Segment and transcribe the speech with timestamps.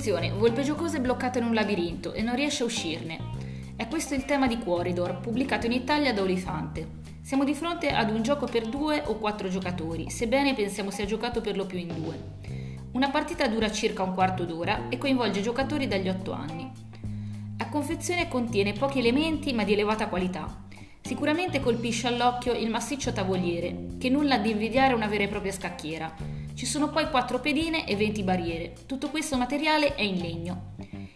[0.00, 3.18] Attenzione, Volpe Giocosa è bloccata in un labirinto e non riesce a uscirne.
[3.76, 6.88] È questo il tema di Quarridor, pubblicato in Italia da Olifante.
[7.20, 11.42] Siamo di fronte ad un gioco per due o quattro giocatori, sebbene pensiamo sia giocato
[11.42, 12.18] per lo più in due.
[12.92, 16.72] Una partita dura circa un quarto d'ora e coinvolge giocatori dagli 8 anni.
[17.58, 20.64] La confezione contiene pochi elementi ma di elevata qualità.
[21.02, 26.39] Sicuramente colpisce all'occhio il massiccio tavoliere, che nulla di invidiare una vera e propria scacchiera.
[26.60, 28.74] Ci sono poi 4 pedine e 20 barriere.
[28.84, 30.74] Tutto questo materiale è in legno.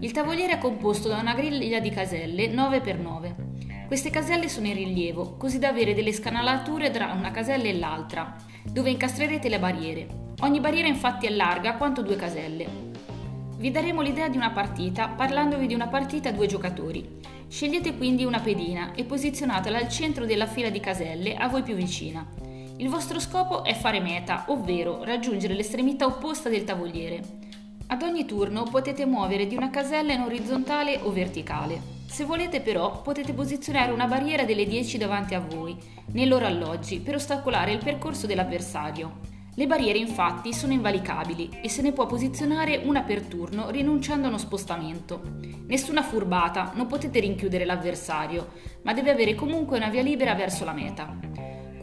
[0.00, 3.86] Il tavoliere è composto da una griglia di caselle 9x9.
[3.86, 8.34] Queste caselle sono in rilievo, così da avere delle scanalature tra una casella e l'altra,
[8.64, 10.06] dove incastrerete le barriere.
[10.40, 12.66] Ogni barriera infatti è larga quanto due caselle.
[13.58, 17.06] Vi daremo l'idea di una partita parlandovi di una partita a due giocatori.
[17.46, 21.74] Scegliete quindi una pedina e posizionatela al centro della fila di caselle a voi più
[21.74, 22.26] vicina.
[22.78, 27.22] Il vostro scopo è fare meta, ovvero raggiungere l'estremità opposta del tavoliere.
[27.86, 31.80] Ad ogni turno potete muovere di una casella in orizzontale o verticale.
[32.06, 35.74] Se volete però potete posizionare una barriera delle 10 davanti a voi,
[36.12, 39.20] nei loro alloggi, per ostacolare il percorso dell'avversario.
[39.54, 44.28] Le barriere infatti sono invalicabili e se ne può posizionare una per turno rinunciando a
[44.28, 45.22] uno spostamento.
[45.66, 48.48] Nessuna furbata, non potete rinchiudere l'avversario,
[48.82, 51.25] ma deve avere comunque una via libera verso la meta.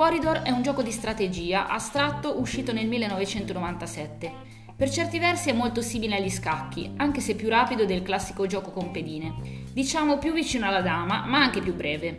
[0.00, 4.32] Quarridor è un gioco di strategia astratto uscito nel 1997
[4.74, 8.70] per certi versi è molto simile agli scacchi, anche se più rapido del classico gioco
[8.70, 9.34] con pedine.
[9.70, 12.18] Diciamo più vicino alla dama, ma anche più breve.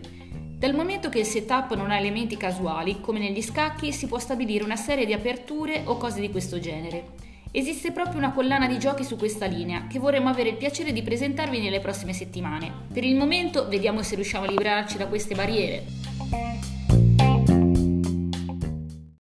[0.60, 4.64] Dal momento che il setup non ha elementi casuali, come negli scacchi, si può stabilire
[4.64, 7.14] una serie di aperture o cose di questo genere.
[7.52, 11.02] Esiste proprio una collana di giochi su questa linea che vorremmo avere il piacere di
[11.02, 12.72] presentarvi nelle prossime settimane.
[12.94, 16.51] Per il momento vediamo se riusciamo a liberarci da queste barriere.